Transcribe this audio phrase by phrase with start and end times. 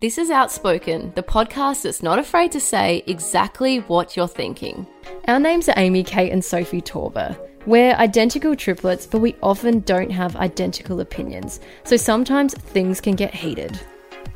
[0.00, 4.86] This is Outspoken, the podcast that's not afraid to say exactly what you're thinking.
[5.28, 7.38] Our names are Amy, Kate, and Sophie Taeuber.
[7.66, 13.34] We're identical triplets, but we often don't have identical opinions, so sometimes things can get
[13.34, 13.78] heated.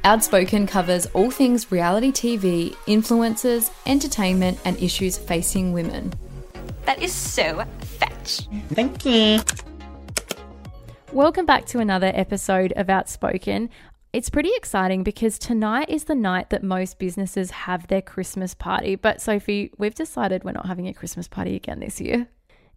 [0.04, 6.12] Outspoken covers all things reality TV, influencers, entertainment, and issues facing women.
[6.84, 8.48] That is so fetch.
[8.68, 9.40] Thank you.
[11.10, 13.70] Welcome back to another episode of Outspoken.
[14.14, 18.94] It's pretty exciting because tonight is the night that most businesses have their Christmas party.
[18.94, 22.28] But Sophie, we've decided we're not having a Christmas party again this year.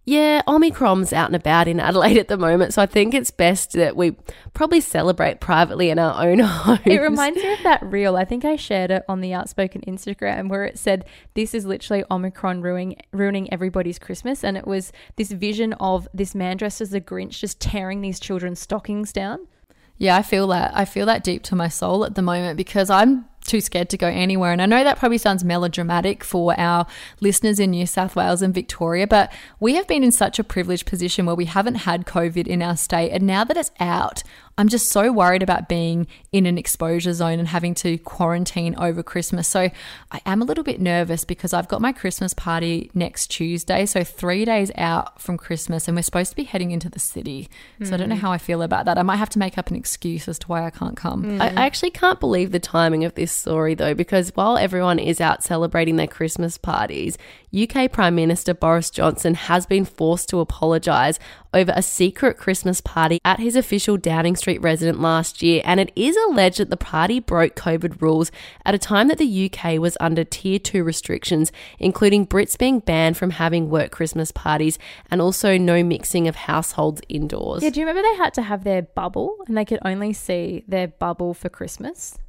[0.04, 3.74] Yeah, Omicron's out and about in Adelaide at the moment, so I think it's best
[3.74, 4.16] that we
[4.56, 6.80] probably celebrate privately in our own homes.
[6.86, 8.18] It reminds me of that reel.
[8.18, 12.04] I think I shared it on the Outspoken Instagram where it said, This is literally
[12.10, 14.44] Omicron ruining, ruining everybody's Christmas.
[14.44, 18.20] And it was this vision of this man dressed as a Grinch just tearing these
[18.20, 19.48] children's stockings down.
[19.98, 20.72] Yeah, I feel that.
[20.76, 23.98] I feel that deep to my soul at the moment because I'm too scared to
[23.98, 24.52] go anywhere.
[24.52, 26.86] And I know that probably sounds melodramatic for our
[27.20, 30.86] listeners in New South Wales and Victoria, but we have been in such a privileged
[30.86, 33.12] position where we haven't had COVID in our state.
[33.12, 34.22] And now that it's out,
[34.58, 39.04] I'm just so worried about being in an exposure zone and having to quarantine over
[39.04, 39.48] Christmas.
[39.48, 39.70] So
[40.12, 43.86] I am a little bit nervous because I've got my Christmas party next Tuesday.
[43.86, 47.50] So three days out from Christmas, and we're supposed to be heading into the city.
[47.84, 48.22] So I don't know hmm.
[48.22, 48.98] how I feel about that.
[48.98, 51.24] I might have to make up an excuse as to why I can't come.
[51.24, 51.42] Hmm.
[51.42, 55.20] I I actually can't believe the timing of this story, though, because while everyone is
[55.20, 57.18] out celebrating their Christmas parties,
[57.56, 61.18] UK Prime Minister Boris Johnson has been forced to apologise
[61.54, 65.62] over a secret Christmas party at his official Downing Street residence last year.
[65.64, 68.32] And it is alleged that the party broke COVID rules
[68.66, 73.18] at a time that the UK was under tier two restrictions, including Brits being banned
[73.18, 74.78] from having work Christmas parties
[75.10, 77.64] and also no mixing of households indoors.
[77.64, 80.64] Yeah, do you remember they had to have their bubble and they could only see
[80.68, 82.20] their bubble for Christmas?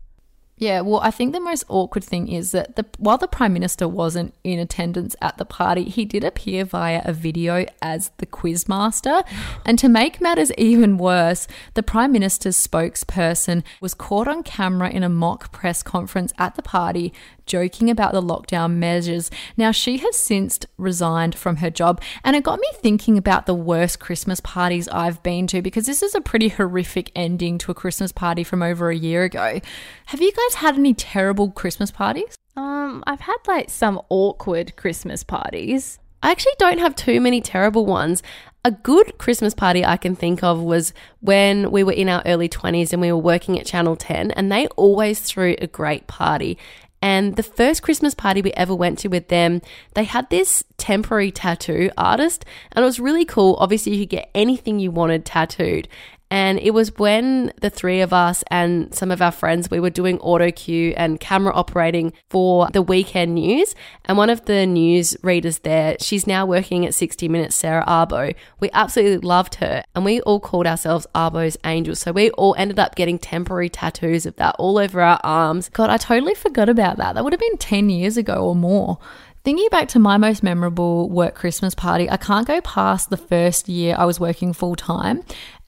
[0.59, 3.87] Yeah, well, I think the most awkward thing is that the while the prime minister
[3.87, 9.23] wasn't in attendance at the party, he did appear via a video as the quizmaster.
[9.65, 15.03] And to make matters even worse, the prime minister's spokesperson was caught on camera in
[15.03, 17.13] a mock press conference at the party
[17.49, 19.31] joking about the lockdown measures.
[19.57, 23.55] Now, she has since resigned from her job, and it got me thinking about the
[23.55, 27.75] worst Christmas parties I've been to because this is a pretty horrific ending to a
[27.75, 29.61] Christmas party from over a year ago.
[30.07, 32.37] Have you guys had any terrible Christmas parties?
[32.57, 35.99] Um, I've had like some awkward Christmas parties.
[36.23, 38.23] I actually don't have too many terrible ones.
[38.65, 42.49] A good Christmas party I can think of was when we were in our early
[42.49, 46.59] 20s and we were working at Channel 10, and they always threw a great party.
[47.01, 49.63] And the first Christmas party we ever went to with them,
[49.95, 53.57] they had this temporary tattoo artist, and it was really cool.
[53.61, 55.89] Obviously, you could get anything you wanted tattooed.
[56.31, 59.91] And it was when the three of us and some of our friends, we were
[59.91, 63.75] doing auto cue and camera operating for the weekend news.
[64.05, 68.35] And one of the news readers there, she's now working at 60 Minutes, Sarah Abo.
[68.61, 69.83] We absolutely loved her.
[69.95, 72.01] And we all called ourselves Abo's Angels.
[72.01, 75.71] So we all ended up getting temporary tattoos of that all over our arms.
[75.71, 77.15] God, I totally forgot about that.
[77.15, 78.99] That would have been 10 years ago or more.
[79.45, 83.69] Thinking back to my most memorable work Christmas party, I can't go past the first
[83.69, 85.23] year I was working full time.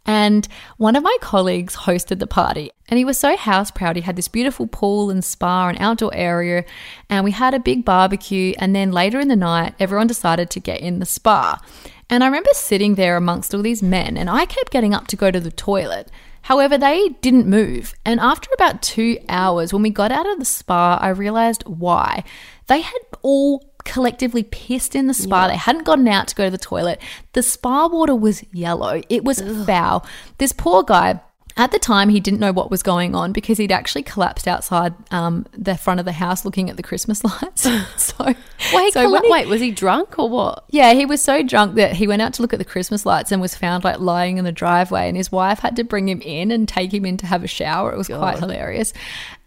[0.07, 3.97] And one of my colleagues hosted the party, and he was so house proud.
[3.97, 6.65] He had this beautiful pool and spa and outdoor area,
[7.09, 8.55] and we had a big barbecue.
[8.59, 11.61] And then later in the night, everyone decided to get in the spa.
[12.09, 15.17] And I remember sitting there amongst all these men, and I kept getting up to
[15.17, 16.11] go to the toilet.
[16.43, 17.95] However, they didn't move.
[18.05, 22.25] And after about two hours, when we got out of the spa, I realized why.
[22.67, 25.49] They had all collectively pissed in the spa.
[25.49, 27.01] They hadn't gotten out to go to the toilet.
[27.33, 30.07] The spa water was yellow, it was foul.
[30.39, 31.21] This poor guy.
[31.57, 34.95] At the time, he didn't know what was going on because he'd actually collapsed outside
[35.11, 37.63] um, the front of the house looking at the Christmas lights.
[37.97, 38.25] so,
[38.73, 40.65] Wait, so colla- he- wait, was he drunk or what?
[40.71, 43.33] yeah, he was so drunk that he went out to look at the Christmas lights
[43.33, 46.23] and was found like lying in the driveway, and his wife had to bring him
[46.23, 47.93] in and take him in to have a shower.
[47.93, 48.93] It was quite hilarious.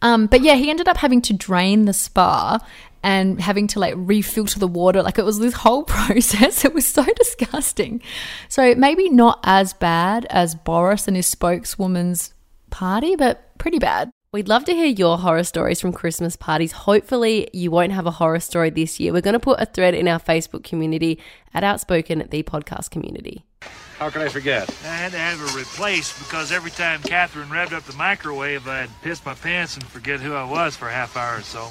[0.01, 2.59] Um, but yeah, he ended up having to drain the spa
[3.03, 5.03] and having to like refilter the water.
[5.03, 6.65] Like it was this whole process.
[6.65, 8.01] It was so disgusting.
[8.49, 12.33] So maybe not as bad as Boris and his spokeswoman's
[12.69, 14.09] party, but pretty bad.
[14.31, 16.71] We'd love to hear your horror stories from Christmas parties.
[16.71, 19.13] Hopefully, you won't have a horror story this year.
[19.13, 21.19] We're going to put a thread in our Facebook community
[21.53, 23.45] at Outspoken, the podcast community.
[23.99, 24.67] How can I forget?
[24.83, 28.89] I had to have her replaced because every time Catherine revved up the microwave, I'd
[29.03, 31.69] piss my pants and forget who I was for a half hour or so.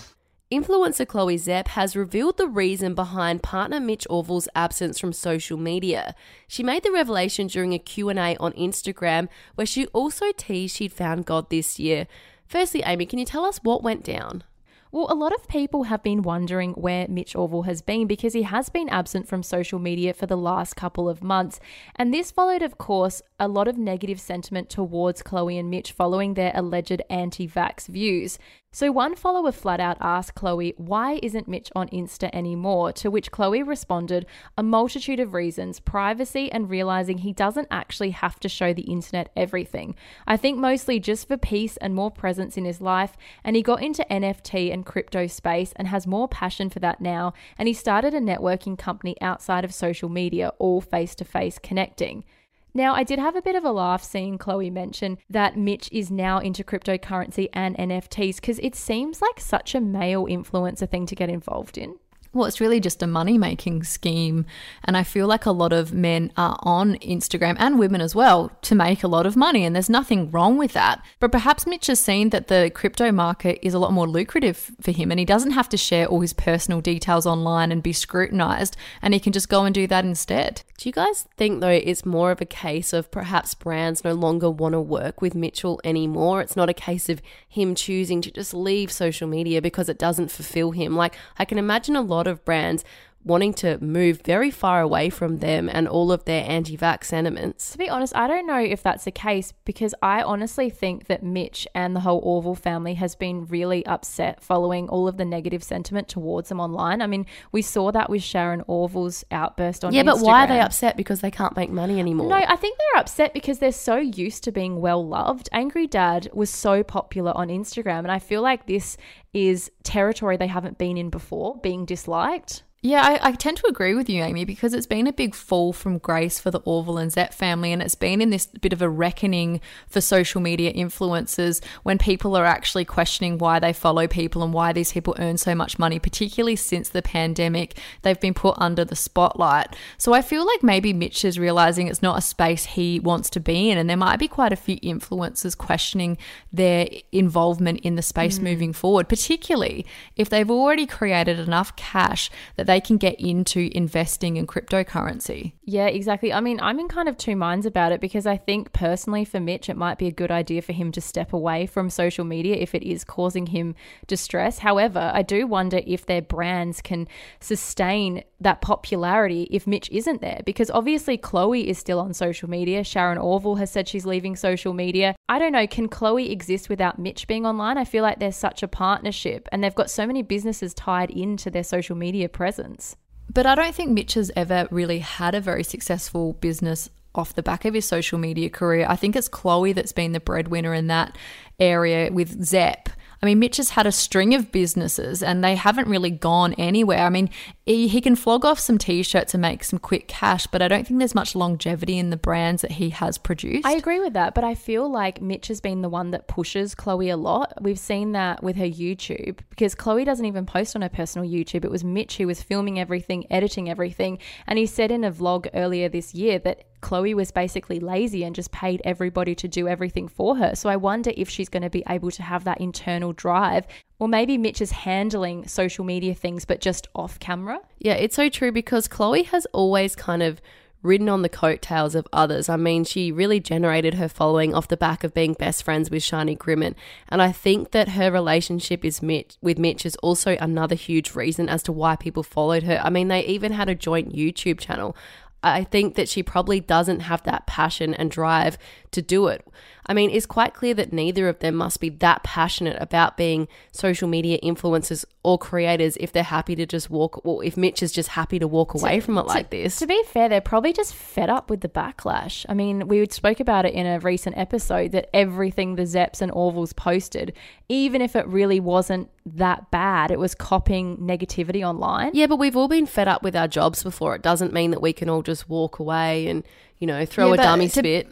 [0.53, 6.15] Influencer Chloe Szep has revealed the reason behind partner Mitch Orval's absence from social media.
[6.47, 11.25] She made the revelation during a Q&A on Instagram where she also teased she'd found
[11.25, 12.07] God this year.
[12.45, 14.45] Firstly, Amy, can you tell us what went down?
[14.91, 18.43] Well, a lot of people have been wondering where Mitch Orval has been because he
[18.43, 21.61] has been absent from social media for the last couple of months.
[21.97, 26.35] And this followed, of course, a lot of negative sentiment towards Chloe and Mitch following
[26.35, 28.39] their alleged anti vax views.
[28.75, 32.91] So, one follower flat out asked Chloe, Why isn't Mitch on Insta anymore?
[32.95, 34.25] To which Chloe responded,
[34.57, 39.31] A multitude of reasons privacy and realizing he doesn't actually have to show the internet
[39.37, 39.95] everything.
[40.27, 43.19] I think mostly just for peace and more presence in his life.
[43.45, 47.35] And he got into NFT and crypto space and has more passion for that now.
[47.59, 52.25] And he started a networking company outside of social media, all face to face connecting.
[52.75, 56.11] Now, I did have a bit of a laugh seeing Chloe mention that Mitch is
[56.11, 61.15] now into cryptocurrency and NFTs because it seems like such a male influencer thing to
[61.15, 61.97] get involved in.
[62.35, 64.47] Well, it's really just a money making scheme.
[64.85, 68.51] And I feel like a lot of men are on Instagram and women as well
[68.63, 69.65] to make a lot of money.
[69.65, 71.03] And there's nothing wrong with that.
[71.21, 74.93] But perhaps Mitch has seen that the crypto market is a lot more lucrative for
[74.93, 78.77] him and he doesn't have to share all his personal details online and be scrutinized.
[79.03, 80.63] And he can just go and do that instead.
[80.79, 84.51] Do you guys think, though, it's more of a case of perhaps brands no longer
[84.51, 86.41] want to work with Mitchell anymore?
[86.41, 90.33] It's not a case of him choosing to just leave social media because it doesn't
[90.33, 90.97] fulfill him.
[90.97, 92.85] Like, I can imagine a lot of brands
[93.25, 97.73] wanting to move very far away from them and all of their anti vax sentiments.
[97.73, 101.23] To be honest, I don't know if that's the case because I honestly think that
[101.23, 105.63] Mitch and the whole Orval family has been really upset following all of the negative
[105.63, 107.01] sentiment towards them online.
[107.01, 110.61] I mean, we saw that with Sharon Orval's outburst on Yeah, but why are they
[110.61, 110.97] upset?
[110.97, 112.29] Because they can't make money anymore.
[112.29, 115.49] No, I think they're upset because they're so used to being well loved.
[115.53, 118.97] Angry Dad was so popular on Instagram, and I feel like this
[119.33, 122.65] is territory they haven't been in before, being disliked.
[122.85, 125.73] Yeah, I, I, tend to agree with you, Amy, because it's been a big fall
[125.73, 128.83] from grace for the Orval and Szep family, and it's been in this bit of
[128.83, 134.43] a reckoning for social media influencers when people are actually questioning why they follow people
[134.43, 137.79] and why these people earn so much money, particularly since the pandemic.
[138.03, 139.77] They've been put under the spotlight.
[139.97, 143.39] So I feel like maybe Mitch is realizing it's not a space he wants to
[143.39, 146.19] be in, and there might be quite a few influencers questioning
[146.53, 148.43] their involvement in the space mm.
[148.43, 149.87] moving forward, particularly
[150.17, 155.53] if they've already created enough cash that they can get into investing in cryptocurrency.
[155.65, 156.33] Yeah, exactly.
[156.33, 159.39] I mean, I'm in kind of two minds about it because I think personally for
[159.39, 162.57] Mitch, it might be a good idea for him to step away from social media
[162.57, 163.77] if it is causing him
[164.09, 164.59] distress.
[164.59, 167.07] However, I do wonder if their brands can
[167.39, 172.83] sustain that popularity if Mitch isn't there because obviously Chloe is still on social media.
[172.83, 175.15] Sharon Orval has said she's leaving social media.
[175.29, 177.79] I don't know, can Chloe exist without Mitch being online?
[177.79, 181.51] I feel like there's such a partnership and they've got so many businesses tied into
[181.51, 182.97] their social media presence.
[183.33, 187.43] But I don't think Mitch has ever really had a very successful business off the
[187.43, 188.87] back of his social media career.
[188.89, 191.17] I think it's Chloe that's been the breadwinner in that
[191.59, 192.89] area with Szep.
[193.23, 197.07] I mean, Mitch has had a string of businesses and they haven't really gone anywhere.
[197.07, 197.31] I mean,
[197.65, 200.67] he, he can flog off some t shirts and make some quick cash, but I
[200.67, 203.65] don't think there's much longevity in the brands that he has produced.
[203.65, 206.75] I agree with that, but I feel like Mitch has been the one that pushes
[206.75, 207.63] Chloe a lot.
[207.63, 211.65] We've seen that with her YouTube because Chloe doesn't even post on her personal YouTube.
[211.65, 214.19] It was Mitch who was filming everything, editing everything.
[214.49, 218.35] And he said in a vlog earlier this year that Chloe was basically lazy and
[218.35, 220.55] just paid everybody to do everything for her.
[220.55, 223.67] So I wonder if she's going to be able to have that internal drive.
[223.99, 227.61] Or maybe Mitch is handling social media things, but just off camera.
[227.79, 230.43] Yeah, it's so true because Chloe has always kind of
[230.83, 232.49] ridden on the coattails of others.
[232.49, 236.03] I mean, she really generated her following off the back of being best friends with
[236.03, 236.75] Shani Grimmond.
[237.09, 241.49] And I think that her relationship is Mitch, with Mitch is also another huge reason
[241.49, 242.81] as to why people followed her.
[242.83, 244.97] I mean, they even had a joint YouTube channel.
[245.43, 248.59] I think that she probably doesn't have that passion and drive
[248.93, 249.47] to do it.
[249.87, 253.49] I mean, it's quite clear that neither of them must be that passionate about being
[253.73, 257.91] social media influencers or creators if they're happy to just walk, well, if Mitch is
[257.91, 259.77] just happy to walk away to, from it like this.
[259.77, 262.47] To be fair, they're probably just fed up with the backlash.
[262.49, 266.31] I mean, we spoke about it in a recent episode that everything the Szeps and
[266.31, 267.33] Orvals posted,
[267.69, 272.11] even if it really wasn't that bad, it was copying negativity online.
[272.15, 274.15] Yeah, but we've all been fed up with our jobs before.
[274.15, 276.45] It doesn't mean that we can all just walk away and,
[276.79, 278.09] you know, throw yeah, a dummy to, spit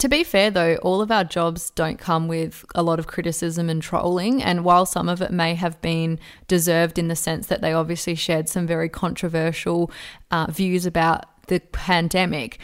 [0.00, 3.68] to be fair, though, all of our jobs don't come with a lot of criticism
[3.68, 4.42] and trolling.
[4.42, 8.14] And while some of it may have been deserved in the sense that they obviously
[8.14, 9.90] shared some very controversial
[10.30, 12.58] uh, views about the pandemic,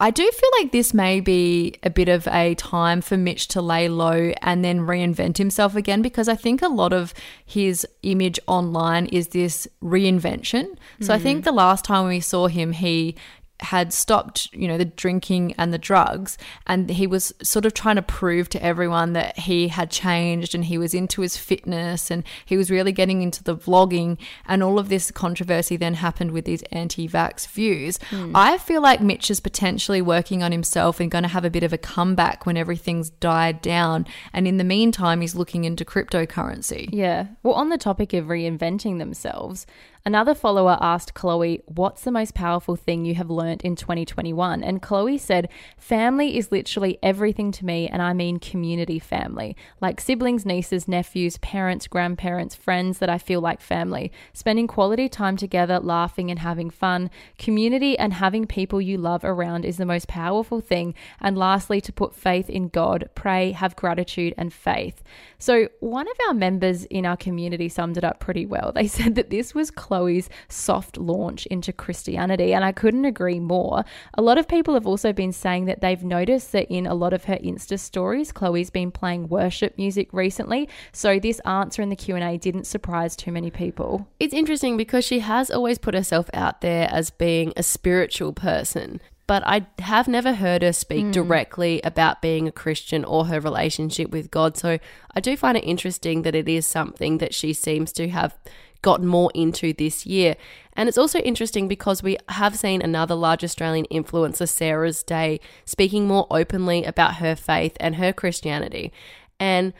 [0.00, 3.60] I do feel like this may be a bit of a time for Mitch to
[3.60, 7.12] lay low and then reinvent himself again because I think a lot of
[7.44, 10.76] his image online is this reinvention.
[11.00, 11.16] So mm.
[11.16, 13.16] I think the last time we saw him, he
[13.60, 16.38] had stopped, you know, the drinking and the drugs.
[16.66, 20.64] And he was sort of trying to prove to everyone that he had changed and
[20.64, 24.18] he was into his fitness and he was really getting into the vlogging.
[24.46, 27.98] And all of this controversy then happened with these anti vax views.
[28.10, 28.32] Hmm.
[28.34, 31.62] I feel like Mitch is potentially working on himself and going to have a bit
[31.62, 34.06] of a comeback when everything's died down.
[34.32, 36.88] And in the meantime, he's looking into cryptocurrency.
[36.92, 37.26] Yeah.
[37.42, 39.66] Well, on the topic of reinventing themselves,
[40.08, 44.64] another follower asked Chloe, What's the most powerful thing you have learnt in 2021?
[44.64, 50.00] And Chloe said, Family is literally everything to me, and I mean community family, like
[50.00, 54.10] siblings, nieces, nephews, parents, grandparents, friends that I feel like family.
[54.32, 57.10] Spending quality time together, laughing and having fun.
[57.36, 60.94] Community and having people you love around is the most powerful thing.
[61.20, 65.02] And lastly, to put faith in God, pray, have gratitude and faith.
[65.38, 68.72] So, one of our members in our community summed it up pretty well.
[68.78, 73.84] They said that this was Chloe's soft launch into Christianity, and I couldn't agree more.
[74.14, 77.12] A lot of people have also been saying that they've noticed that in a lot
[77.12, 80.68] of her Insta stories, Chloe's been playing worship music recently.
[80.92, 84.06] So, this answer in the Q&A didn't surprise too many people.
[84.20, 89.00] It's interesting because she has always put herself out there as being a spiritual person,
[89.26, 91.10] but I have never heard her speak hmm.
[91.10, 94.56] directly about being a Christian or her relationship with God.
[94.56, 94.78] So
[95.14, 98.36] I do find it interesting that it is something that she seems to have
[98.82, 100.36] gotten more into this year.
[100.74, 106.06] And it's also interesting because we have seen another large Australian influencer, Sarah's Day, speaking
[106.06, 108.92] more openly about her faith and her Christianity.
[109.40, 109.72] And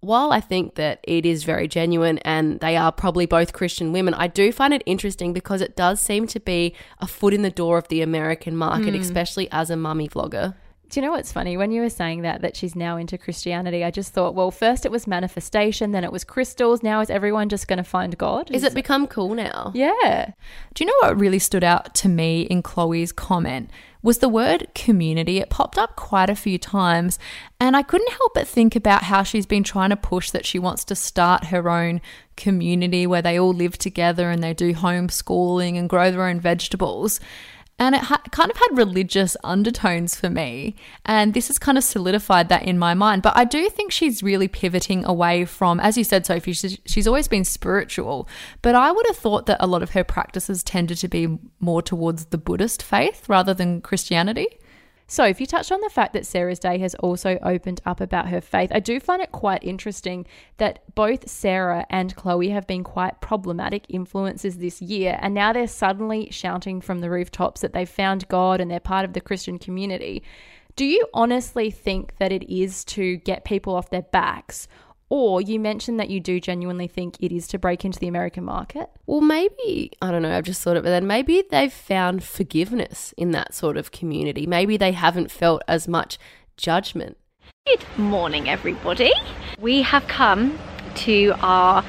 [0.00, 4.14] while I think that it is very genuine and they are probably both Christian women,
[4.14, 7.50] I do find it interesting because it does seem to be a foot in the
[7.50, 9.00] door of the American market, hmm.
[9.00, 10.54] especially as a mummy vlogger.
[10.92, 11.56] Do you know what's funny?
[11.56, 14.84] When you were saying that, that she's now into Christianity, I just thought, well, first
[14.84, 16.82] it was manifestation, then it was crystals.
[16.82, 18.50] Now is everyone just going to find God?
[18.50, 19.72] Is it become cool now?
[19.74, 20.32] Yeah.
[20.74, 23.70] Do you know what really stood out to me in Chloe's comment?
[24.02, 25.38] Was the word community.
[25.38, 27.18] It popped up quite a few times,
[27.58, 30.58] and I couldn't help but think about how she's been trying to push that she
[30.58, 32.02] wants to start her own
[32.36, 37.18] community where they all live together and they do homeschooling and grow their own vegetables.
[37.82, 40.76] And it ha- kind of had religious undertones for me.
[41.04, 43.22] And this has kind of solidified that in my mind.
[43.22, 47.08] But I do think she's really pivoting away from, as you said, Sophie, she's, she's
[47.08, 48.28] always been spiritual.
[48.62, 51.82] But I would have thought that a lot of her practices tended to be more
[51.82, 54.46] towards the Buddhist faith rather than Christianity.
[55.12, 58.30] So, if you touched on the fact that Sarah's Day has also opened up about
[58.30, 60.24] her faith, I do find it quite interesting
[60.56, 65.66] that both Sarah and Chloe have been quite problematic influences this year, and now they're
[65.66, 69.58] suddenly shouting from the rooftops that they've found God and they're part of the Christian
[69.58, 70.22] community.
[70.76, 74.66] Do you honestly think that it is to get people off their backs?
[75.12, 78.44] Or you mentioned that you do genuinely think it is to break into the American
[78.44, 78.88] market?
[79.04, 81.06] Well, maybe, I don't know, I've just thought of it but then.
[81.06, 84.46] Maybe they've found forgiveness in that sort of community.
[84.46, 86.18] Maybe they haven't felt as much
[86.56, 87.18] judgment.
[87.66, 89.12] Good morning, everybody.
[89.60, 90.58] We have come
[90.94, 91.84] to our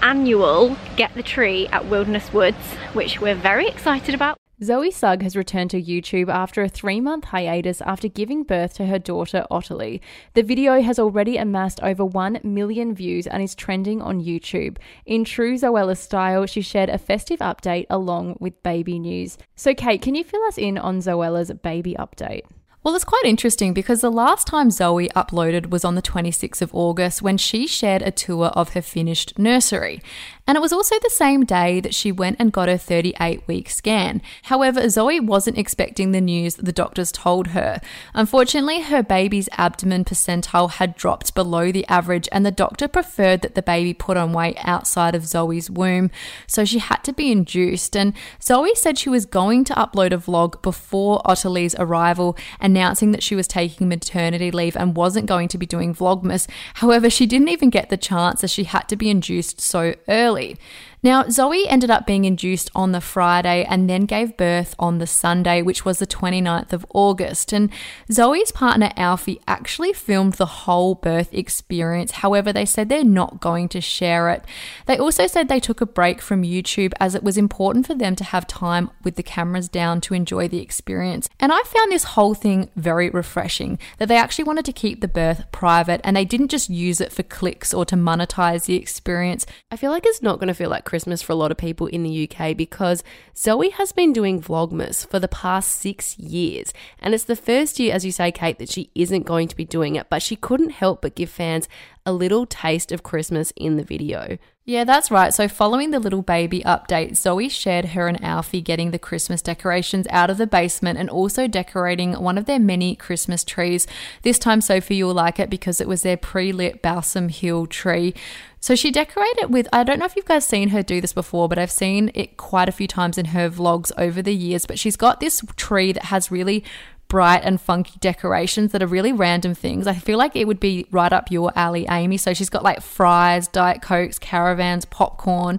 [0.00, 4.38] annual Get the Tree at Wilderness Woods, which we're very excited about.
[4.60, 8.86] Zoe Sugg has returned to YouTube after a three month hiatus after giving birth to
[8.86, 10.00] her daughter Ottilie.
[10.34, 14.78] The video has already amassed over 1 million views and is trending on YouTube.
[15.06, 19.38] In true Zoella style, she shared a festive update along with baby news.
[19.54, 22.42] So, Kate, can you fill us in on Zoella's baby update?
[22.84, 26.74] Well, it's quite interesting because the last time Zoe uploaded was on the 26th of
[26.74, 30.00] August when she shared a tour of her finished nursery.
[30.48, 33.68] And it was also the same day that she went and got her 38 week
[33.68, 34.22] scan.
[34.44, 37.82] However, Zoe wasn't expecting the news that the doctors told her.
[38.14, 43.56] Unfortunately, her baby's abdomen percentile had dropped below the average, and the doctor preferred that
[43.56, 46.10] the baby put on weight outside of Zoe's womb,
[46.46, 47.94] so she had to be induced.
[47.94, 53.22] And Zoe said she was going to upload a vlog before Ottilie's arrival, announcing that
[53.22, 56.48] she was taking maternity leave and wasn't going to be doing Vlogmas.
[56.74, 60.37] However, she didn't even get the chance as she had to be induced so early
[60.38, 60.56] early.
[61.02, 65.06] Now, Zoe ended up being induced on the Friday and then gave birth on the
[65.06, 67.52] Sunday, which was the 29th of August.
[67.52, 67.70] And
[68.10, 72.12] Zoe's partner Alfie actually filmed the whole birth experience.
[72.12, 74.44] However, they said they're not going to share it.
[74.86, 78.16] They also said they took a break from YouTube as it was important for them
[78.16, 81.28] to have time with the cameras down to enjoy the experience.
[81.38, 85.08] And I found this whole thing very refreshing that they actually wanted to keep the
[85.08, 89.46] birth private and they didn't just use it for clicks or to monetize the experience.
[89.70, 91.86] I feel like it's not going to feel like Christmas for a lot of people
[91.86, 93.04] in the UK because
[93.36, 96.72] Zoe has been doing Vlogmas for the past six years.
[96.98, 99.66] And it's the first year, as you say, Kate, that she isn't going to be
[99.66, 101.68] doing it, but she couldn't help but give fans
[102.06, 104.38] a little taste of Christmas in the video.
[104.68, 105.32] Yeah, that's right.
[105.32, 110.06] So, following the little baby update, Zoe shared her and Alfie getting the Christmas decorations
[110.10, 113.86] out of the basement and also decorating one of their many Christmas trees.
[114.22, 118.12] This time, Sophie, you'll like it because it was their pre lit Balsam Hill tree.
[118.60, 121.48] So, she decorated with, I don't know if you've guys seen her do this before,
[121.48, 124.66] but I've seen it quite a few times in her vlogs over the years.
[124.66, 126.64] But she's got this tree that has really
[127.08, 129.86] bright and funky decorations that are really random things.
[129.86, 132.18] I feel like it would be right up your alley, Amy.
[132.18, 135.58] So she's got like fries, Diet Cokes, caravans, popcorn.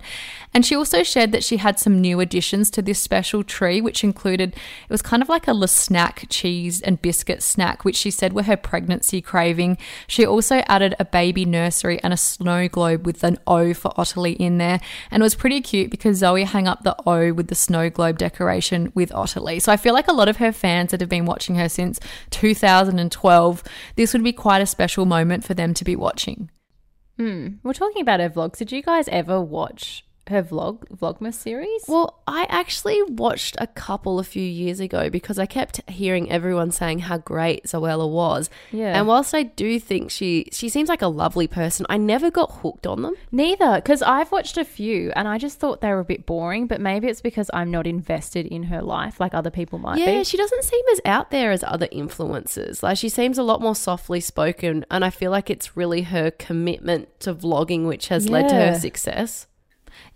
[0.54, 4.04] And she also shared that she had some new additions to this special tree, which
[4.04, 8.10] included it was kind of like a Le Snack cheese and biscuit snack, which she
[8.10, 9.78] said were her pregnancy craving.
[10.08, 14.34] She also added a baby nursery and a snow globe with an O for Ottilie
[14.34, 14.80] in there.
[15.12, 18.18] And it was pretty cute because Zoe hung up the O with the snow globe
[18.18, 19.60] decoration with Ottilie.
[19.60, 22.00] So I feel like a lot of her fans that have been watching her since
[22.32, 23.64] 2012,
[23.96, 26.50] this would be quite a special moment for them to be watching.
[27.18, 27.48] Hmm.
[27.64, 28.58] We're talking about her vlogs.
[28.58, 31.84] Did you guys ever watch her vlog Vlogmas series?
[31.88, 36.72] Well, I actually watched a couple a few years ago because I kept hearing everyone
[36.72, 38.50] saying how great Zoella was.
[38.72, 38.98] Yeah.
[38.98, 42.52] And whilst I do think she she seems like a lovely person, I never got
[42.62, 43.16] hooked on them.
[43.32, 46.68] Neither, because I've watched a few and I just thought they were a bit boring.
[46.68, 50.02] But maybe it's because I'm not invested in her life like other people might be.
[50.02, 50.24] Yeah, be.
[50.24, 52.82] she doesn't seem as out there as other influencers.
[52.84, 56.32] Like she seems a lot more softly spoken, and I feel like it's really her
[56.32, 59.48] commitment to vlogging which has led to her success.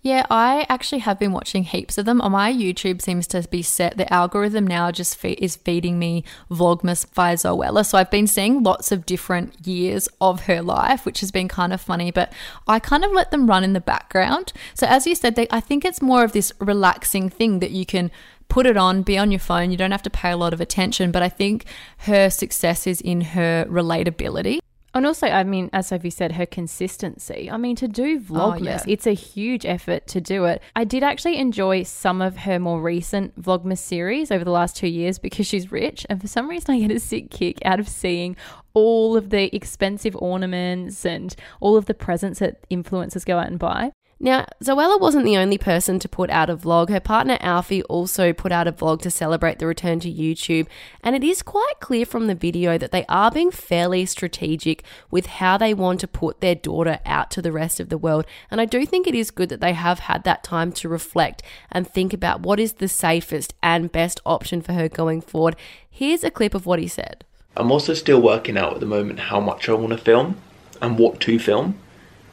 [0.04, 2.20] Yeah, I actually have been watching heaps of them.
[2.20, 3.96] On my YouTube seems to be set.
[3.96, 7.86] The algorithm now just fe- is feeding me Vlogmas via Zoella.
[7.86, 11.72] So I've been seeing lots of different years of her life, which has been kind
[11.72, 12.10] of funny.
[12.10, 12.30] But
[12.68, 14.52] I kind of let them run in the background.
[14.74, 17.86] So as you said, they, I think it's more of this relaxing thing that you
[17.86, 18.10] can
[18.50, 19.70] put it on, be on your phone.
[19.70, 21.12] You don't have to pay a lot of attention.
[21.12, 21.64] But I think
[22.00, 24.58] her success is in her relatability.
[24.94, 27.50] And also, I mean, as Sophie said, her consistency.
[27.50, 28.84] I mean, to do Vlogmas, yeah.
[28.86, 30.62] it's a huge effort to do it.
[30.76, 34.86] I did actually enjoy some of her more recent Vlogmas series over the last two
[34.86, 36.06] years because she's rich.
[36.08, 38.36] And for some reason, I get a sick kick out of seeing
[38.72, 43.58] all of the expensive ornaments and all of the presents that influencers go out and
[43.58, 43.90] buy.
[44.24, 46.88] Now, Zoella wasn't the only person to put out a vlog.
[46.88, 50.66] Her partner Alfie also put out a vlog to celebrate the return to YouTube,
[51.02, 55.26] and it is quite clear from the video that they are being fairly strategic with
[55.26, 58.24] how they want to put their daughter out to the rest of the world.
[58.50, 61.42] And I do think it is good that they have had that time to reflect
[61.70, 65.54] and think about what is the safest and best option for her going forward.
[65.90, 67.26] Here's a clip of what he said.
[67.58, 70.38] I'm also still working out at the moment how much I want to film
[70.80, 71.78] and what to film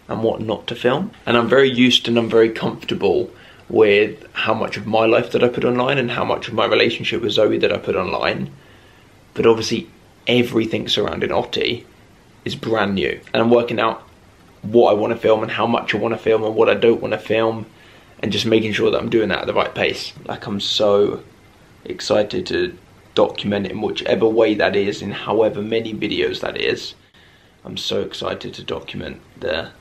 [0.07, 1.11] and what not to film.
[1.25, 3.29] And I'm very used and I'm very comfortable
[3.69, 6.65] with how much of my life that I put online and how much of my
[6.65, 8.51] relationship with Zoe that I put online.
[9.33, 9.89] But obviously,
[10.27, 11.85] everything surrounding Otti
[12.43, 13.19] is brand new.
[13.33, 14.03] And I'm working out
[14.61, 16.73] what I want to film and how much I want to film and what I
[16.73, 17.65] don't want to film
[18.21, 20.13] and just making sure that I'm doing that at the right pace.
[20.25, 21.23] Like, I'm so
[21.85, 22.77] excited to
[23.15, 26.93] document in whichever way that is, in however many videos that is.
[27.63, 29.71] I'm so excited to document the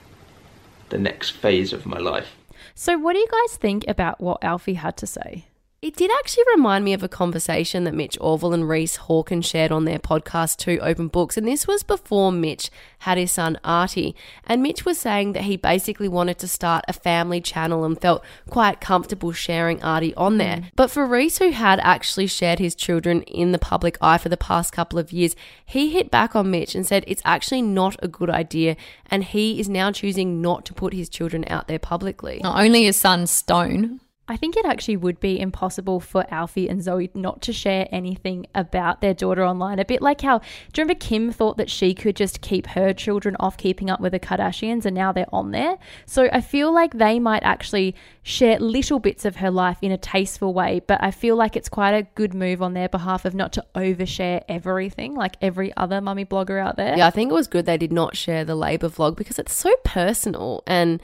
[0.90, 2.36] the next phase of my life.
[2.74, 5.46] So, what do you guys think about what Alfie had to say?
[5.82, 9.72] It did actually remind me of a conversation that Mitch Orval and Reese Hawkins shared
[9.72, 11.38] on their podcast, Two Open Books.
[11.38, 14.14] And this was before Mitch had his son Artie.
[14.46, 18.22] And Mitch was saying that he basically wanted to start a family channel and felt
[18.50, 20.58] quite comfortable sharing Artie on there.
[20.58, 20.64] Mm.
[20.76, 24.36] But for Reese, who had actually shared his children in the public eye for the
[24.36, 28.08] past couple of years, he hit back on Mitch and said it's actually not a
[28.08, 28.76] good idea.
[29.10, 32.40] And he is now choosing not to put his children out there publicly.
[32.42, 36.80] Not only his son Stone, I think it actually would be impossible for Alfie and
[36.80, 39.80] Zoe not to share anything about their daughter online.
[39.80, 40.44] A bit like how, do
[40.80, 44.12] you remember Kim thought that she could just keep her children off keeping up with
[44.12, 45.78] the Kardashians and now they're on there?
[46.06, 49.98] So I feel like they might actually share little bits of her life in a
[49.98, 53.34] tasteful way, but I feel like it's quite a good move on their behalf of
[53.34, 56.96] not to overshare everything like every other mummy blogger out there.
[56.96, 59.54] Yeah, I think it was good they did not share the labor vlog because it's
[59.54, 61.02] so personal and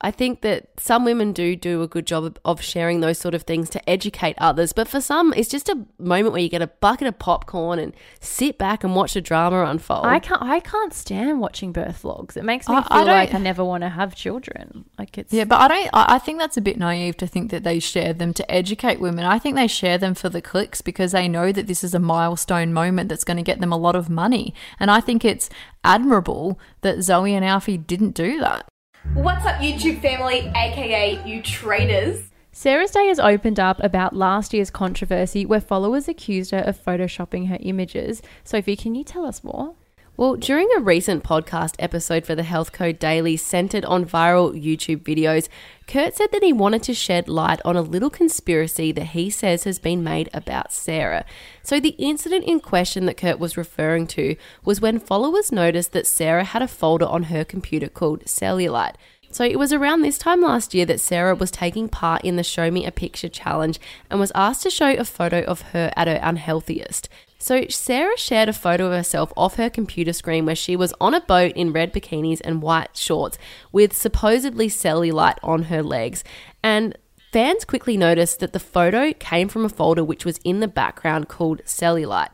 [0.00, 3.34] I think that some women do do a good job of, of sharing those sort
[3.34, 6.60] of things to educate others, but for some, it's just a moment where you get
[6.60, 10.04] a bucket of popcorn and sit back and watch the drama unfold.
[10.04, 10.42] I can't.
[10.42, 12.36] I can't stand watching birth vlogs.
[12.36, 14.84] It makes me I- I feel like I never want to have children.
[14.98, 15.90] Like it's Yeah, but I don't.
[15.94, 19.00] I I think that's a bit naive to think that they share them to educate
[19.00, 19.24] women.
[19.24, 21.98] I think they share them for the clicks because they know that this is a
[21.98, 24.52] milestone moment that's going to get them a lot of money.
[24.78, 25.48] And I think it's
[25.82, 28.66] admirable that Zoe and Alfie didn't do that.
[29.12, 32.30] What's up, YouTube family, aka you traitors?
[32.50, 37.48] Sarah's Day has opened up about last year's controversy where followers accused her of photoshopping
[37.48, 38.22] her images.
[38.42, 39.74] Sophie, can you tell us more?
[40.16, 45.02] Well, during a recent podcast episode for the Health Code Daily centered on viral YouTube
[45.02, 45.48] videos,
[45.88, 49.64] Kurt said that he wanted to shed light on a little conspiracy that he says
[49.64, 51.24] has been made about Sarah.
[51.64, 56.06] So, the incident in question that Kurt was referring to was when followers noticed that
[56.06, 58.94] Sarah had a folder on her computer called Cellulite.
[59.32, 62.44] So it was around this time last year that Sarah was taking part in the
[62.44, 66.06] Show Me a Picture challenge and was asked to show a photo of her at
[66.06, 67.08] her unhealthiest.
[67.44, 71.12] So Sarah shared a photo of herself off her computer screen where she was on
[71.12, 73.36] a boat in red bikinis and white shorts
[73.70, 76.24] with supposedly cellulite on her legs.
[76.62, 76.96] And
[77.34, 81.28] fans quickly noticed that the photo came from a folder which was in the background
[81.28, 82.32] called cellulite.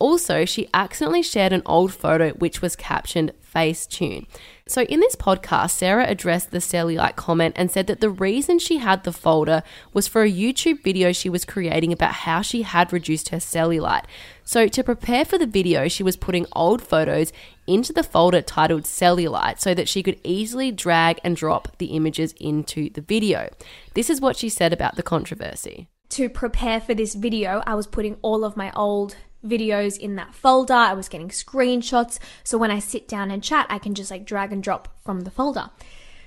[0.00, 4.26] Also, she accidentally shared an old photo which was captioned Facetune.
[4.66, 8.78] So, in this podcast, Sarah addressed the cellulite comment and said that the reason she
[8.78, 12.94] had the folder was for a YouTube video she was creating about how she had
[12.94, 14.04] reduced her cellulite.
[14.42, 17.30] So, to prepare for the video, she was putting old photos
[17.66, 22.34] into the folder titled Cellulite so that she could easily drag and drop the images
[22.40, 23.50] into the video.
[23.92, 25.88] This is what she said about the controversy.
[26.10, 30.34] To prepare for this video, I was putting all of my old videos in that
[30.34, 30.74] folder.
[30.74, 32.18] I was getting screenshots.
[32.44, 35.22] So when I sit down and chat, I can just like drag and drop from
[35.22, 35.70] the folder.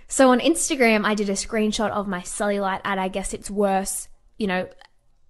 [0.07, 4.07] So on Instagram, I did a screenshot of my cellulite at I guess it's worse,
[4.37, 4.67] you know,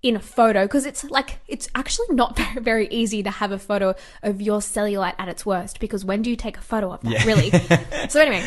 [0.04, 3.58] in a photo because it's like it's actually not very, very easy to have a
[3.58, 7.02] photo of your cellulite at its worst because when do you take a photo of
[7.02, 7.50] that really
[8.10, 8.46] so anyway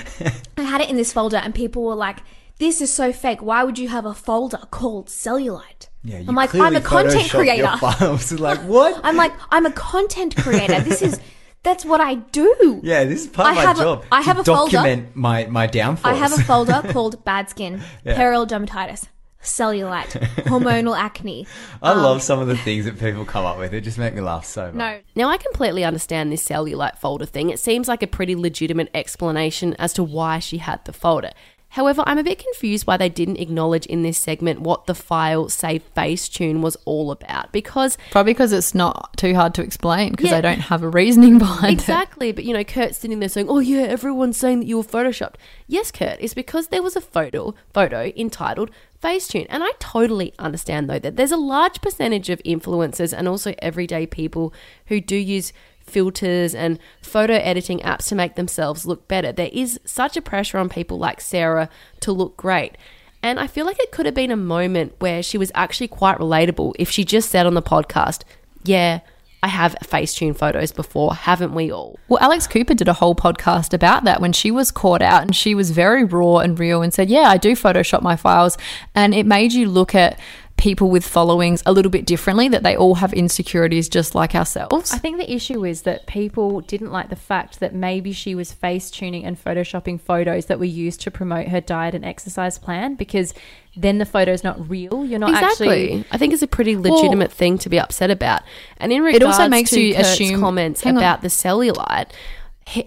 [0.59, 2.19] i had it in this folder and people were like
[2.59, 6.35] this is so fake why would you have a folder called cellulite Yeah, you i'm
[6.35, 8.33] like i'm a content photoshopped your creator Files.
[8.49, 9.01] like what?
[9.05, 11.19] i'm like i'm a content creator this is
[11.65, 14.05] that's what i do yeah, this is part I of my have a- job.
[14.13, 14.71] I to have a folder.
[14.73, 16.15] document my my downfalls.
[16.15, 19.09] I have a folder called bad skin, perioral dermatitis,
[19.43, 20.11] cellulite,
[20.47, 21.47] hormonal acne.
[21.83, 23.75] I love um, some of the things that people come up with.
[23.75, 24.75] It just make me laugh so much.
[24.75, 27.51] No, Now, I completely understand this cellulite folder thing.
[27.51, 31.31] It seems like a pretty legitimate explanation as to why she had the folder.
[31.71, 35.49] However, I'm a bit confused why they didn't acknowledge in this segment what the file
[35.51, 40.31] Save Facetune was all about because Probably because it's not too hard to explain because
[40.31, 40.37] Yeah.
[40.41, 41.83] they don't have a reasoning behind it.
[41.83, 44.85] Exactly, but you know, Kurt's sitting there saying, "Oh yeah, everyone's saying that you were
[44.85, 45.35] photoshopped."
[45.67, 48.71] Yes, Kurt, it's because there was a photo photo entitled
[49.03, 53.55] Facetune, and I totally understand though that there's a large percentage of influencers and also
[53.59, 54.55] everyday people
[54.87, 55.53] who do use
[55.87, 59.33] filters and photo editing apps to make themselves look better.
[59.33, 61.69] There is such a pressure on people like Sarah
[62.01, 62.77] to look great.
[63.23, 66.19] And I feel like it could have been a moment where she was actually quite
[66.19, 68.23] relatable if she just said on the podcast,
[68.63, 69.01] Yeah,
[69.43, 71.99] I have Facetune photos before, haven't we all?
[72.09, 75.37] Well, Alex Cooper did a whole podcast about that when she was caught out and
[75.37, 78.59] she was very raw and real and said, Yeah, I do Photoshop my files.
[78.95, 80.19] And it made you look at
[80.57, 84.91] people with followings a little bit differently, that they all have insecurities just like ourselves.
[84.93, 88.53] I think the issue is that people didn't like the fact that maybe she was
[88.53, 92.95] face tuning and photoshopping photos that were used to promote her diet and exercise plan
[92.95, 93.35] because
[93.77, 95.05] then the photo's not real.
[95.05, 95.69] You're not exactly.
[95.69, 96.05] actually.
[96.11, 98.41] I think it's a pretty legitimate thing to be upset about.
[98.79, 102.09] And in It regards also makes to you Kurt's assume- comments about the cellulite,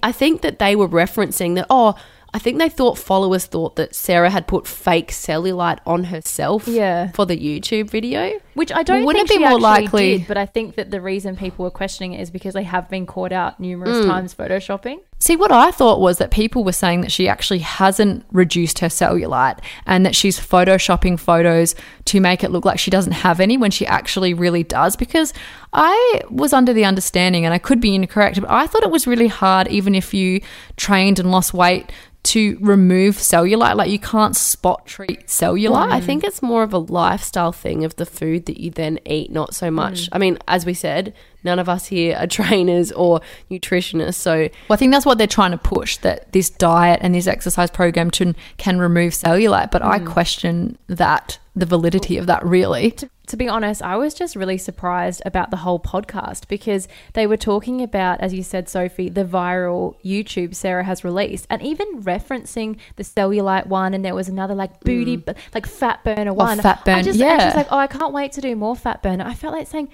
[0.04, 1.68] I think that they were referencing that.
[1.70, 1.96] Oh,
[2.34, 6.68] I think they thought followers thought that Sarah had put fake cellulite on herself.
[6.68, 7.12] Yeah.
[7.12, 8.40] For the YouTube video.
[8.54, 11.02] Which I don't wouldn't think it be more likely- did, but I think that the
[11.02, 14.08] reason people were questioning it is because they have been caught out numerous mm.
[14.08, 15.00] times photoshopping.
[15.22, 18.88] See, what I thought was that people were saying that she actually hasn't reduced her
[18.88, 23.58] cellulite and that she's photoshopping photos to make it look like she doesn't have any
[23.58, 24.96] when she actually really does.
[24.96, 25.34] Because
[25.74, 29.08] I was under the understanding, and I could be incorrect, but I thought it was
[29.08, 30.42] really hard, even if you
[30.78, 33.76] trained and lost weight, to remove cellulite.
[33.76, 35.72] Like you can't spot treat cellulite.
[35.72, 36.06] Well, I mm.
[36.06, 39.56] think it's more of a lifestyle thing of the food that you then eat, not
[39.56, 40.04] so much.
[40.04, 40.10] Mm.
[40.12, 44.50] I mean, as we said, none of us here are trainers or nutritionists, so Well,
[44.72, 48.12] I think that's what they're trying to push that this diet and this exercise program
[48.12, 49.72] can, can remove cellulite.
[49.72, 50.06] But I mm.
[50.06, 52.92] question that, the validity of that really.
[52.92, 57.28] to, to be honest, I was just really surprised about the whole podcast because they
[57.28, 62.02] were talking about, as you said, Sophie, the viral YouTube Sarah has released, and even
[62.02, 64.86] referencing the cellulite one, and there was another like mm.
[64.86, 66.60] booty, bu- like fat burner oh, one.
[66.60, 67.54] fat I burn- just, and she's yeah.
[67.56, 69.26] like, oh, I can't wait to do more fat burner.
[69.26, 69.90] I felt like saying.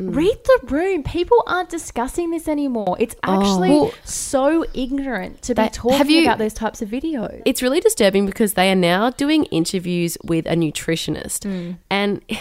[0.00, 0.16] Mm.
[0.16, 1.02] Read the room.
[1.02, 2.96] People aren't discussing this anymore.
[2.98, 3.82] It's actually Oh.
[3.84, 7.42] Well, so ignorant to be that- talking have you- about those types of videos.
[7.44, 12.20] it's really disturbing because they are now doing interviews with a nutritionist and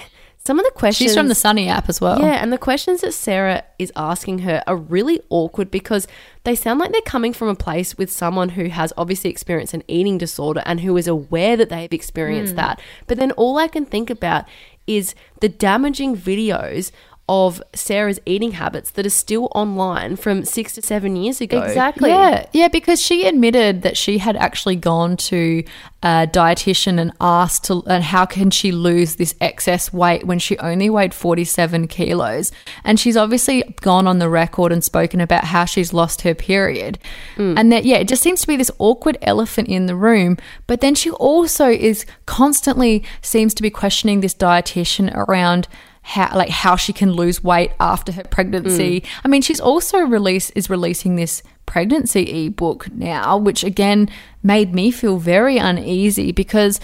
[0.44, 2.20] Some of the questions She's from the Sunny app as well.
[2.20, 6.08] Yeah, and the questions that Sarah is asking her are really awkward because
[6.46, 9.84] they sound like they're coming from a place with someone who has obviously experienced an
[9.88, 12.82] eating disorder and who is aware that they've experienced that.
[13.06, 14.46] But then all I can think about
[14.88, 16.92] is the damaging videos
[17.30, 21.62] of Sarah's eating habits that are still online from six to seven years ago.
[21.62, 22.10] Exactly.
[22.10, 25.64] Yeah, yeah, because she admitted that she had actually gone to
[26.04, 30.58] a dietitian and asked to, and how can she lose this excess weight when she
[30.58, 32.52] only weighed 47 kilos?
[32.84, 37.00] And she's obviously gone on the record and spoken about how she's lost her period.
[37.38, 37.54] Mm.
[37.58, 40.38] And that, yeah, it just seems to be this awkward elephant in the room.
[40.68, 45.68] But then she also is constantly seems to be questioning this dietitian around
[46.02, 49.02] how like how she can lose weight after her pregnancy.
[49.02, 49.08] Mm.
[49.24, 54.10] I mean, she's also release is releasing this pregnancy ebook now, which again
[54.44, 56.80] made me feel very uneasy because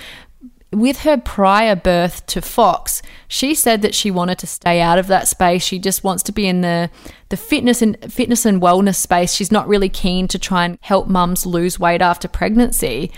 [0.71, 5.07] with her prior birth to Fox, she said that she wanted to stay out of
[5.07, 5.63] that space.
[5.63, 6.89] She just wants to be in the
[7.29, 9.33] the fitness and fitness and wellness space.
[9.33, 13.11] She's not really keen to try and help mums lose weight after pregnancy.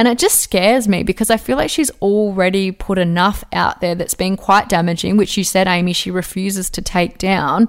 [0.00, 3.94] And it just scares me because I feel like she's already put enough out there
[3.94, 7.68] that's been quite damaging, which you said, Amy, she refuses to take down.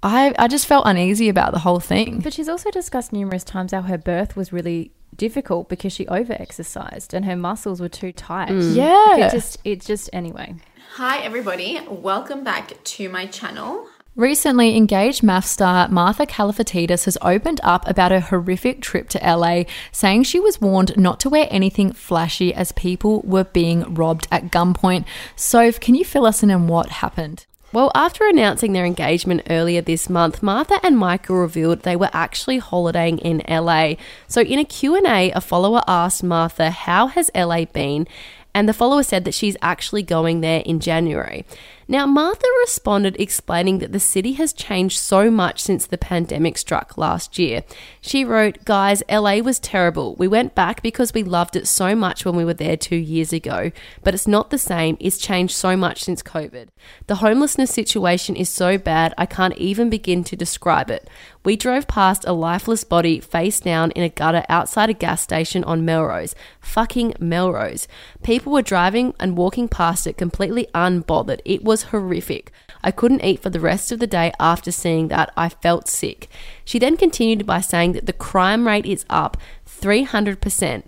[0.00, 2.20] I, I just felt uneasy about the whole thing.
[2.20, 6.34] But she's also discussed numerous times how her birth was really difficult because she over
[6.34, 8.50] exercised and her muscles were too tight.
[8.50, 8.76] Mm.
[8.76, 9.26] Yeah.
[9.26, 10.54] It just it just anyway.
[10.92, 11.80] Hi, everybody.
[11.90, 13.88] Welcome back to my channel.
[14.16, 19.64] Recently, engaged MAFS star Martha Kalifatidis has opened up about her horrific trip to LA,
[19.92, 24.50] saying she was warned not to wear anything flashy as people were being robbed at
[24.50, 25.04] gunpoint.
[25.36, 27.44] Soph, can you fill us in on what happened?
[27.74, 32.58] Well, after announcing their engagement earlier this month, Martha and Michael revealed they were actually
[32.58, 33.96] holidaying in LA.
[34.28, 38.08] So in a Q&A, a follower asked Martha, "How has LA been?"
[38.54, 41.44] And the follower said that she's actually going there in January.
[41.88, 46.98] Now, Martha responded explaining that the city has changed so much since the pandemic struck
[46.98, 47.62] last year.
[48.00, 50.16] She wrote, Guys, LA was terrible.
[50.16, 53.32] We went back because we loved it so much when we were there two years
[53.32, 53.70] ago,
[54.02, 54.96] but it's not the same.
[54.98, 56.68] It's changed so much since COVID.
[57.06, 61.08] The homelessness situation is so bad, I can't even begin to describe it.
[61.44, 65.62] We drove past a lifeless body face down in a gutter outside a gas station
[65.62, 66.34] on Melrose.
[66.60, 67.86] Fucking Melrose.
[68.24, 71.40] People were driving and walking past it completely unbothered.
[71.44, 72.52] It was horrific.
[72.82, 75.32] I couldn't eat for the rest of the day after seeing that.
[75.36, 76.28] I felt sick.
[76.64, 79.36] She then continued by saying that the crime rate is up
[79.66, 80.84] 300%.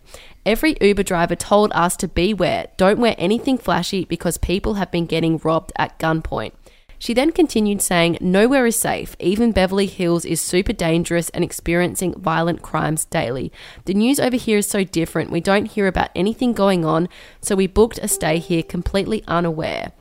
[0.46, 5.07] Every Uber driver told us to beware, don't wear anything flashy because people have been
[5.07, 6.53] getting robbed at gunpoint.
[6.98, 9.14] She then continued saying, Nowhere is safe.
[9.20, 13.53] Even Beverly Hills is super dangerous and experiencing violent crimes daily.
[13.85, 15.31] The news over here is so different.
[15.31, 17.09] We don't hear about anything going on,
[17.40, 19.92] so we booked a stay here completely unaware.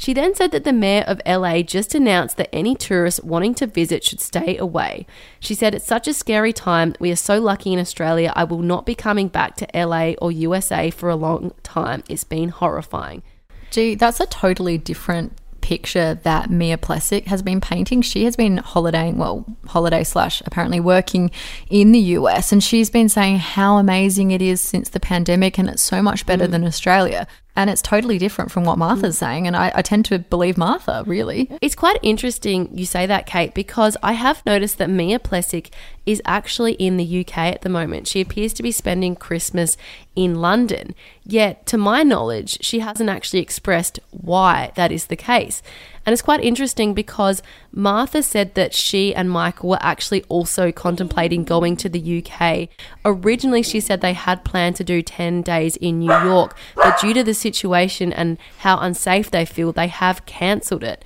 [0.00, 3.66] She then said that the mayor of LA just announced that any tourists wanting to
[3.66, 5.06] visit should stay away.
[5.40, 6.94] She said, It's such a scary time.
[6.98, 8.32] We are so lucky in Australia.
[8.34, 12.02] I will not be coming back to LA or USA for a long time.
[12.08, 13.22] It's been horrifying.
[13.70, 18.00] Gee, that's a totally different picture that Mia Plessic has been painting.
[18.00, 21.30] She has been holidaying, well, holiday slash apparently working
[21.68, 25.68] in the US, and she's been saying how amazing it is since the pandemic and
[25.68, 26.52] it's so much better mm.
[26.52, 27.26] than Australia.
[27.56, 29.18] And it's totally different from what Martha's mm.
[29.18, 29.46] saying.
[29.46, 31.50] And I, I tend to believe Martha, really.
[31.60, 35.70] It's quite interesting you say that, Kate, because I have noticed that Mia Plessic
[36.06, 38.08] is actually in the UK at the moment.
[38.08, 39.76] She appears to be spending Christmas
[40.16, 40.94] in London.
[41.24, 45.62] Yet, to my knowledge, she hasn't actually expressed why that is the case.
[46.06, 51.44] And it's quite interesting because Martha said that she and Michael were actually also contemplating
[51.44, 52.68] going to the UK.
[53.04, 57.12] Originally, she said they had planned to do 10 days in New York, but due
[57.14, 61.04] to the situation and how unsafe they feel, they have cancelled it.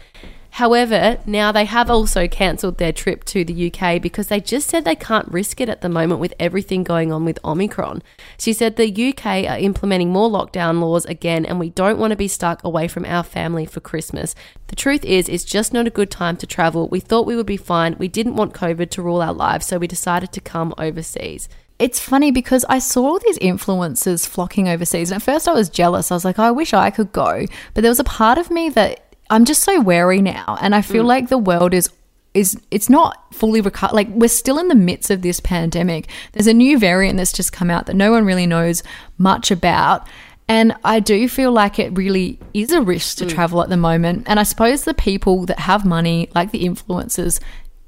[0.55, 4.85] However, now they have also cancelled their trip to the UK because they just said
[4.85, 8.05] they can't risk it at the moment with everything going on with Omicron.
[8.38, 12.17] She said the UK are implementing more lockdown laws again and we don't want to
[12.17, 14.37] be stuck away from our family for Christmas.
[14.69, 16.87] The truth is, it's just not a good time to travel.
[16.88, 17.97] We thought we would be fine.
[17.99, 21.49] We didn't want COVID to rule our lives, so we decided to come overseas.
[21.81, 25.69] It's funny because I saw all these influencers flocking overseas, and at first I was
[25.69, 26.12] jealous.
[26.12, 27.47] I was like, oh, I wish I could go.
[27.75, 29.04] But there was a part of me that
[29.35, 31.09] I'm just so wary now, and I feel mm.
[31.09, 31.90] like the world is
[32.35, 33.94] is it's not fully recovered.
[33.94, 36.09] Like we're still in the midst of this pandemic.
[36.33, 38.83] There's a new variant that's just come out that no one really knows
[39.18, 40.07] much about.
[40.47, 43.31] And I do feel like it really is a risk to mm.
[43.31, 44.25] travel at the moment.
[44.27, 47.40] And I suppose the people that have money, like the influencers,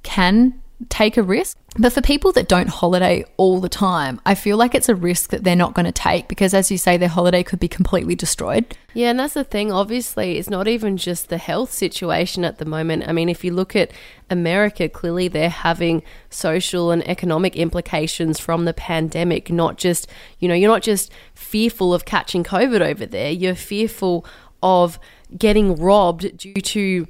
[0.02, 1.59] can take a risk.
[1.78, 5.30] But for people that don't holiday all the time, I feel like it's a risk
[5.30, 8.14] that they're not going to take because, as you say, their holiday could be completely
[8.14, 8.76] destroyed.
[8.94, 9.70] Yeah, and that's the thing.
[9.70, 13.06] Obviously, it's not even just the health situation at the moment.
[13.06, 13.92] I mean, if you look at
[14.30, 19.50] America, clearly they're having social and economic implications from the pandemic.
[19.50, 20.08] Not just,
[20.38, 24.24] you know, you're not just fearful of catching COVID over there, you're fearful
[24.62, 24.98] of
[25.36, 27.06] getting robbed due to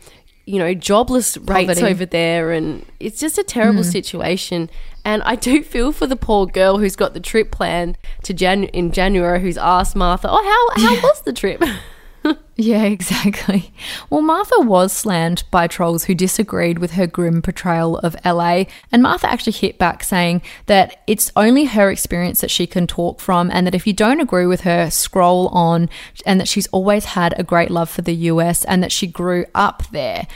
[0.47, 3.93] you know jobless rates over there and it's just a terrible mm.
[3.93, 4.71] situation.
[5.05, 8.65] And i do feel for the poor girl who's got the trip planned to Jan-
[8.65, 11.63] in january who's asked martha oh how, how was the trip
[12.59, 13.71] Yeah, exactly.
[14.09, 19.03] Well, Martha was slammed by trolls who disagreed with her grim portrayal of LA, and
[19.03, 23.51] Martha actually hit back saying that it's only her experience that she can talk from,
[23.51, 25.91] and that if you don't agree with her, scroll on,
[26.25, 29.45] and that she's always had a great love for the US and that she grew
[29.55, 30.27] up there.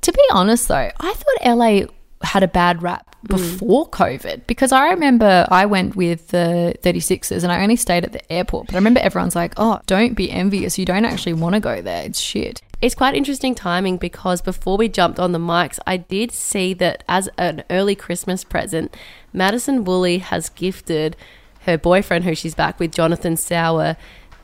[0.00, 1.82] To be honest, though, I thought LA
[2.22, 3.28] had a bad rap mm.
[3.28, 8.12] before COVID because I remember I went with the 36ers and I only stayed at
[8.12, 8.66] the airport.
[8.66, 10.78] But I remember everyone's like, oh, don't be envious.
[10.78, 12.04] You don't actually want to go there.
[12.04, 12.62] It's shit.
[12.82, 17.04] It's quite interesting timing because before we jumped on the mics, I did see that
[17.08, 18.94] as an early Christmas present,
[19.32, 21.16] Madison Woolley has gifted
[21.60, 23.96] her boyfriend, who she's back with, Jonathan Sauer,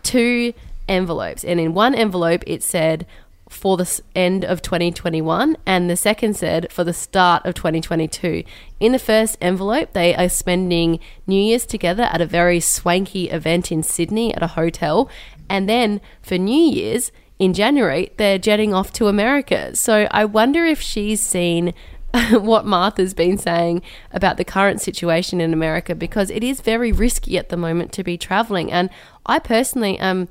[0.02, 0.54] two
[0.88, 1.44] envelopes.
[1.44, 3.06] And in one envelope, it said,
[3.53, 8.43] for the end of 2021, and the second said for the start of 2022.
[8.81, 13.71] In the first envelope, they are spending New Year's together at a very swanky event
[13.71, 15.09] in Sydney at a hotel,
[15.49, 19.75] and then for New Year's in January, they're jetting off to America.
[19.75, 21.75] So I wonder if she's seen
[22.31, 27.38] what Martha's been saying about the current situation in America because it is very risky
[27.38, 28.71] at the moment to be traveling.
[28.71, 28.91] And
[29.25, 30.29] I personally am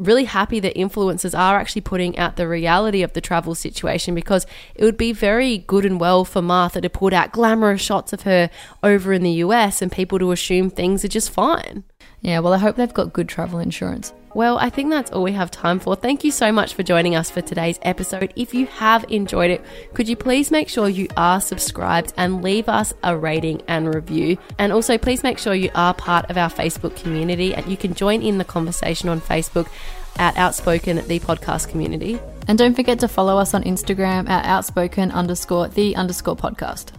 [0.00, 4.46] really happy that influencers are actually putting out the reality of the travel situation because
[4.74, 8.22] it would be very good and well for Martha to put out glamorous shots of
[8.22, 8.50] her
[8.82, 11.84] over in the US and people to assume things are just fine.
[12.22, 14.12] Yeah, well, I hope they've got good travel insurance.
[14.32, 15.96] Well, I think that's all we have time for.
[15.96, 18.32] Thank you so much for joining us for today's episode.
[18.36, 22.68] If you have enjoyed it, could you please make sure you are subscribed and leave
[22.68, 24.38] us a rating and review?
[24.58, 27.94] And also, please make sure you are part of our Facebook community and you can
[27.94, 29.68] join in the conversation on Facebook
[30.16, 32.20] at Outspoken, the podcast community.
[32.46, 36.92] And don't forget to follow us on Instagram at outspoken underscore the underscore podcast.